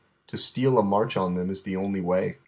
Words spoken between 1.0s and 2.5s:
ch on them is the only way.